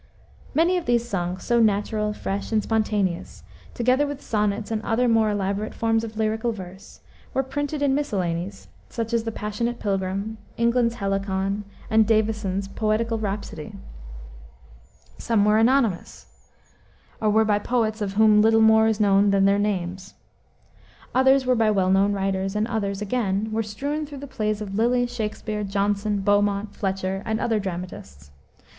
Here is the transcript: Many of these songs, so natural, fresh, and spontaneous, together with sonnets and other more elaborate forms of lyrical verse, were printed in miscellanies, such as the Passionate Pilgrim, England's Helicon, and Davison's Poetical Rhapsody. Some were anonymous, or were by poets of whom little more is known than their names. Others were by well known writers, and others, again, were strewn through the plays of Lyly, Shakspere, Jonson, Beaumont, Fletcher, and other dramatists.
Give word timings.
Many 0.55 0.77
of 0.77 0.85
these 0.87 1.07
songs, 1.07 1.43
so 1.43 1.59
natural, 1.59 2.11
fresh, 2.11 2.51
and 2.51 2.63
spontaneous, 2.63 3.43
together 3.75 4.07
with 4.07 4.19
sonnets 4.19 4.71
and 4.71 4.81
other 4.81 5.07
more 5.07 5.29
elaborate 5.29 5.75
forms 5.75 6.03
of 6.03 6.17
lyrical 6.17 6.51
verse, 6.51 7.01
were 7.35 7.43
printed 7.43 7.83
in 7.83 7.93
miscellanies, 7.93 8.67
such 8.89 9.13
as 9.13 9.25
the 9.25 9.31
Passionate 9.31 9.77
Pilgrim, 9.79 10.39
England's 10.57 10.95
Helicon, 10.95 11.65
and 11.87 12.07
Davison's 12.07 12.67
Poetical 12.67 13.19
Rhapsody. 13.19 13.75
Some 15.19 15.45
were 15.45 15.59
anonymous, 15.59 16.25
or 17.21 17.29
were 17.29 17.45
by 17.45 17.59
poets 17.59 18.01
of 18.01 18.13
whom 18.13 18.41
little 18.41 18.59
more 18.61 18.87
is 18.87 18.99
known 18.99 19.29
than 19.29 19.45
their 19.45 19.59
names. 19.59 20.15
Others 21.13 21.45
were 21.45 21.53
by 21.53 21.69
well 21.69 21.91
known 21.91 22.11
writers, 22.11 22.55
and 22.55 22.67
others, 22.67 23.03
again, 23.03 23.49
were 23.51 23.61
strewn 23.61 24.07
through 24.07 24.17
the 24.17 24.25
plays 24.25 24.61
of 24.61 24.73
Lyly, 24.73 25.05
Shakspere, 25.05 25.63
Jonson, 25.63 26.21
Beaumont, 26.21 26.73
Fletcher, 26.73 27.21
and 27.23 27.39
other 27.39 27.59
dramatists. 27.59 28.31